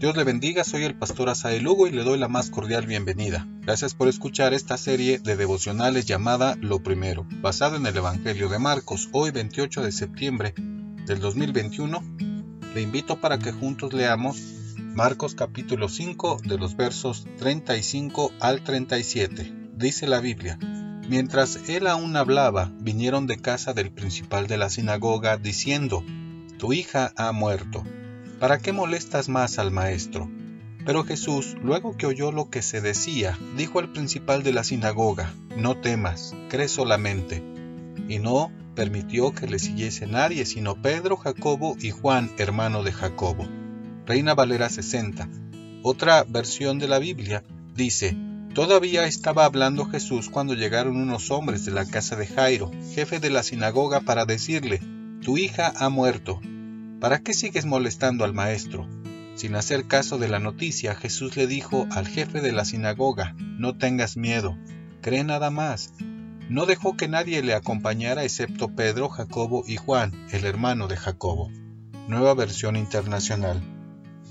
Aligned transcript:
Dios 0.00 0.16
le 0.16 0.22
bendiga, 0.22 0.62
soy 0.62 0.84
el 0.84 0.94
pastor 0.94 1.28
Asael 1.28 1.64
Lugo 1.64 1.88
y 1.88 1.90
le 1.90 2.04
doy 2.04 2.20
la 2.20 2.28
más 2.28 2.50
cordial 2.50 2.86
bienvenida. 2.86 3.48
Gracias 3.62 3.94
por 3.94 4.06
escuchar 4.06 4.54
esta 4.54 4.78
serie 4.78 5.18
de 5.18 5.34
devocionales 5.34 6.06
llamada 6.06 6.56
Lo 6.60 6.80
Primero, 6.84 7.26
basado 7.40 7.74
en 7.74 7.84
el 7.84 7.96
Evangelio 7.96 8.48
de 8.48 8.60
Marcos, 8.60 9.08
hoy 9.10 9.32
28 9.32 9.82
de 9.82 9.90
septiembre 9.90 10.54
del 11.04 11.18
2021. 11.18 12.00
Le 12.76 12.80
invito 12.80 13.20
para 13.20 13.40
que 13.40 13.50
juntos 13.50 13.92
leamos 13.92 14.40
Marcos 14.76 15.34
capítulo 15.34 15.88
5 15.88 16.42
de 16.44 16.58
los 16.58 16.76
versos 16.76 17.26
35 17.38 18.30
al 18.38 18.62
37. 18.62 19.52
Dice 19.74 20.06
la 20.06 20.20
Biblia, 20.20 20.60
Mientras 21.08 21.68
él 21.68 21.88
aún 21.88 22.16
hablaba, 22.16 22.70
vinieron 22.78 23.26
de 23.26 23.38
casa 23.38 23.72
del 23.72 23.90
principal 23.90 24.46
de 24.46 24.58
la 24.58 24.70
sinagoga 24.70 25.38
diciendo, 25.38 26.04
Tu 26.56 26.72
hija 26.72 27.12
ha 27.16 27.32
muerto 27.32 27.82
¿Para 28.38 28.58
qué 28.58 28.72
molestas 28.72 29.28
más 29.28 29.58
al 29.58 29.72
maestro? 29.72 30.30
Pero 30.86 31.02
Jesús, 31.02 31.56
luego 31.60 31.96
que 31.96 32.06
oyó 32.06 32.30
lo 32.30 32.50
que 32.50 32.62
se 32.62 32.80
decía, 32.80 33.36
dijo 33.56 33.80
al 33.80 33.90
principal 33.90 34.44
de 34.44 34.52
la 34.52 34.62
sinagoga, 34.62 35.34
No 35.56 35.76
temas, 35.76 36.36
cree 36.48 36.68
solamente. 36.68 37.42
Y 38.08 38.20
no 38.20 38.52
permitió 38.76 39.32
que 39.32 39.48
le 39.48 39.58
siguiese 39.58 40.06
nadie, 40.06 40.46
sino 40.46 40.80
Pedro, 40.80 41.16
Jacobo 41.16 41.76
y 41.80 41.90
Juan, 41.90 42.30
hermano 42.38 42.84
de 42.84 42.92
Jacobo. 42.92 43.48
Reina 44.06 44.36
Valera 44.36 44.68
60. 44.68 45.28
Otra 45.82 46.22
versión 46.22 46.78
de 46.78 46.86
la 46.86 47.00
Biblia 47.00 47.42
dice, 47.74 48.16
Todavía 48.54 49.04
estaba 49.04 49.46
hablando 49.46 49.84
Jesús 49.84 50.30
cuando 50.30 50.54
llegaron 50.54 50.96
unos 50.96 51.32
hombres 51.32 51.64
de 51.64 51.72
la 51.72 51.86
casa 51.86 52.14
de 52.14 52.28
Jairo, 52.28 52.70
jefe 52.94 53.18
de 53.18 53.30
la 53.30 53.42
sinagoga, 53.42 54.00
para 54.02 54.26
decirle, 54.26 54.80
Tu 55.24 55.38
hija 55.38 55.72
ha 55.76 55.88
muerto 55.88 56.40
¿Para 57.00 57.20
qué 57.20 57.32
sigues 57.32 57.64
molestando 57.64 58.24
al 58.24 58.34
maestro? 58.34 58.88
Sin 59.36 59.54
hacer 59.54 59.86
caso 59.86 60.18
de 60.18 60.26
la 60.26 60.40
noticia, 60.40 60.96
Jesús 60.96 61.36
le 61.36 61.46
dijo 61.46 61.86
al 61.92 62.08
jefe 62.08 62.40
de 62.40 62.50
la 62.50 62.64
sinagoga, 62.64 63.36
no 63.38 63.78
tengas 63.78 64.16
miedo, 64.16 64.58
cree 65.00 65.22
nada 65.22 65.52
más. 65.52 65.94
No 66.48 66.66
dejó 66.66 66.96
que 66.96 67.06
nadie 67.06 67.40
le 67.44 67.54
acompañara 67.54 68.24
excepto 68.24 68.74
Pedro, 68.74 69.08
Jacobo 69.08 69.62
y 69.64 69.76
Juan, 69.76 70.26
el 70.32 70.44
hermano 70.44 70.88
de 70.88 70.96
Jacobo. 70.96 71.52
Nueva 72.08 72.34
versión 72.34 72.74
internacional. 72.74 73.62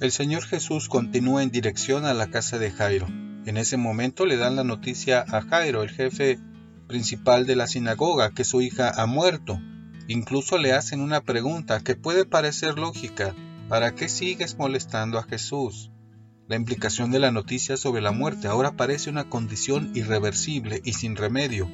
El 0.00 0.10
Señor 0.10 0.42
Jesús 0.42 0.88
continúa 0.88 1.44
en 1.44 1.52
dirección 1.52 2.06
a 2.06 2.14
la 2.14 2.26
casa 2.26 2.58
de 2.58 2.72
Jairo. 2.72 3.06
En 3.46 3.56
ese 3.56 3.76
momento 3.76 4.26
le 4.26 4.36
dan 4.36 4.56
la 4.56 4.64
noticia 4.64 5.24
a 5.28 5.42
Jairo, 5.42 5.84
el 5.84 5.90
jefe 5.90 6.40
principal 6.88 7.46
de 7.46 7.54
la 7.54 7.68
sinagoga, 7.68 8.30
que 8.30 8.42
su 8.42 8.62
hija 8.62 8.90
ha 8.90 9.06
muerto 9.06 9.60
Incluso 10.08 10.56
le 10.56 10.72
hacen 10.72 11.02
una 11.02 11.20
pregunta 11.20 11.80
que 11.80 11.94
puede 11.94 12.24
parecer 12.24 12.78
lógica. 12.78 13.34
¿Para 13.68 13.94
qué 13.94 14.08
sigues 14.08 14.56
molestando 14.56 15.18
a 15.18 15.22
Jesús? 15.22 15.90
La 16.48 16.56
implicación 16.56 17.10
de 17.10 17.18
la 17.18 17.30
noticia 17.30 17.76
sobre 17.76 18.00
la 18.00 18.10
muerte 18.10 18.48
ahora 18.48 18.72
parece 18.72 19.10
una 19.10 19.28
condición 19.28 19.92
irreversible 19.94 20.80
y 20.82 20.94
sin 20.94 21.14
remedio. 21.14 21.68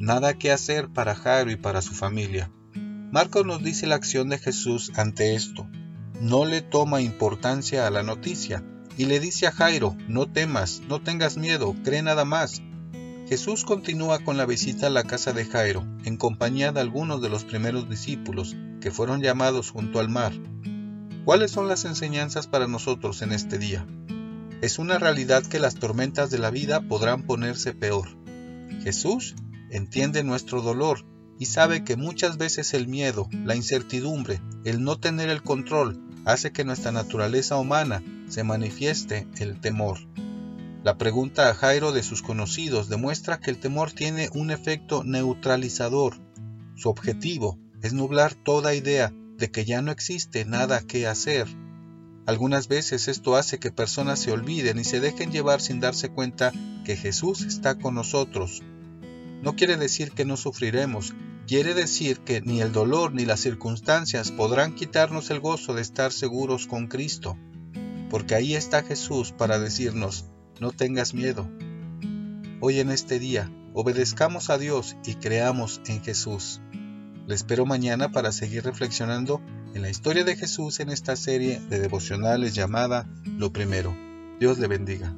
Nada 0.00 0.34
que 0.34 0.50
hacer 0.50 0.88
para 0.88 1.14
Jairo 1.14 1.52
y 1.52 1.56
para 1.56 1.80
su 1.80 1.94
familia. 1.94 2.50
Marcos 2.74 3.46
nos 3.46 3.62
dice 3.62 3.86
la 3.86 3.94
acción 3.94 4.30
de 4.30 4.38
Jesús 4.38 4.90
ante 4.96 5.36
esto. 5.36 5.68
No 6.20 6.44
le 6.44 6.62
toma 6.62 7.00
importancia 7.02 7.86
a 7.86 7.90
la 7.90 8.02
noticia 8.02 8.64
y 8.98 9.04
le 9.04 9.20
dice 9.20 9.46
a 9.46 9.52
Jairo, 9.52 9.96
no 10.08 10.26
temas, 10.26 10.82
no 10.88 11.00
tengas 11.00 11.36
miedo, 11.36 11.76
cree 11.84 12.02
nada 12.02 12.24
más. 12.24 12.62
Jesús 13.28 13.64
continúa 13.64 14.20
con 14.20 14.36
la 14.36 14.46
visita 14.46 14.86
a 14.86 14.90
la 14.90 15.02
casa 15.02 15.32
de 15.32 15.44
Jairo, 15.44 15.84
en 16.04 16.16
compañía 16.16 16.70
de 16.70 16.80
algunos 16.80 17.20
de 17.20 17.28
los 17.28 17.44
primeros 17.44 17.90
discípulos 17.90 18.54
que 18.80 18.92
fueron 18.92 19.20
llamados 19.20 19.70
junto 19.70 19.98
al 19.98 20.08
mar. 20.08 20.32
¿Cuáles 21.24 21.50
son 21.50 21.66
las 21.66 21.84
enseñanzas 21.84 22.46
para 22.46 22.68
nosotros 22.68 23.22
en 23.22 23.32
este 23.32 23.58
día? 23.58 23.84
Es 24.62 24.78
una 24.78 25.00
realidad 25.00 25.44
que 25.44 25.58
las 25.58 25.74
tormentas 25.74 26.30
de 26.30 26.38
la 26.38 26.50
vida 26.50 26.82
podrán 26.82 27.24
ponerse 27.24 27.74
peor. 27.74 28.08
Jesús 28.84 29.34
entiende 29.70 30.22
nuestro 30.22 30.62
dolor 30.62 31.04
y 31.36 31.46
sabe 31.46 31.82
que 31.82 31.96
muchas 31.96 32.38
veces 32.38 32.74
el 32.74 32.86
miedo, 32.86 33.28
la 33.44 33.56
incertidumbre, 33.56 34.40
el 34.64 34.84
no 34.84 35.00
tener 35.00 35.30
el 35.30 35.42
control 35.42 36.00
hace 36.24 36.52
que 36.52 36.64
nuestra 36.64 36.92
naturaleza 36.92 37.56
humana 37.56 38.04
se 38.28 38.44
manifieste 38.44 39.26
el 39.40 39.60
temor. 39.60 39.98
La 40.86 40.98
pregunta 40.98 41.50
a 41.50 41.54
Jairo 41.54 41.90
de 41.90 42.04
sus 42.04 42.22
conocidos 42.22 42.88
demuestra 42.88 43.40
que 43.40 43.50
el 43.50 43.58
temor 43.58 43.90
tiene 43.90 44.30
un 44.32 44.52
efecto 44.52 45.02
neutralizador. 45.02 46.16
Su 46.76 46.90
objetivo 46.90 47.58
es 47.82 47.92
nublar 47.92 48.34
toda 48.34 48.72
idea 48.72 49.12
de 49.36 49.50
que 49.50 49.64
ya 49.64 49.82
no 49.82 49.90
existe 49.90 50.44
nada 50.44 50.80
que 50.82 51.08
hacer. 51.08 51.48
Algunas 52.24 52.68
veces 52.68 53.08
esto 53.08 53.34
hace 53.34 53.58
que 53.58 53.72
personas 53.72 54.20
se 54.20 54.30
olviden 54.30 54.78
y 54.78 54.84
se 54.84 55.00
dejen 55.00 55.32
llevar 55.32 55.60
sin 55.60 55.80
darse 55.80 56.10
cuenta 56.10 56.52
que 56.84 56.94
Jesús 56.94 57.42
está 57.42 57.80
con 57.80 57.96
nosotros. 57.96 58.62
No 59.42 59.56
quiere 59.56 59.76
decir 59.78 60.12
que 60.12 60.24
no 60.24 60.36
sufriremos, 60.36 61.14
quiere 61.48 61.74
decir 61.74 62.20
que 62.20 62.42
ni 62.42 62.60
el 62.60 62.70
dolor 62.70 63.12
ni 63.12 63.24
las 63.24 63.40
circunstancias 63.40 64.30
podrán 64.30 64.76
quitarnos 64.76 65.30
el 65.30 65.40
gozo 65.40 65.74
de 65.74 65.82
estar 65.82 66.12
seguros 66.12 66.68
con 66.68 66.86
Cristo, 66.86 67.36
porque 68.08 68.36
ahí 68.36 68.54
está 68.54 68.84
Jesús 68.84 69.32
para 69.32 69.58
decirnos, 69.58 70.26
no 70.60 70.72
tengas 70.72 71.14
miedo. 71.14 71.48
Hoy 72.60 72.80
en 72.80 72.90
este 72.90 73.18
día, 73.18 73.50
obedezcamos 73.74 74.50
a 74.50 74.58
Dios 74.58 74.96
y 75.04 75.14
creamos 75.14 75.80
en 75.86 76.02
Jesús. 76.02 76.60
Le 77.26 77.34
espero 77.34 77.66
mañana 77.66 78.12
para 78.12 78.32
seguir 78.32 78.64
reflexionando 78.64 79.40
en 79.74 79.82
la 79.82 79.90
historia 79.90 80.24
de 80.24 80.36
Jesús 80.36 80.80
en 80.80 80.90
esta 80.90 81.16
serie 81.16 81.60
de 81.68 81.80
devocionales 81.80 82.54
llamada 82.54 83.06
Lo 83.24 83.52
Primero. 83.52 83.94
Dios 84.38 84.58
le 84.58 84.68
bendiga. 84.68 85.12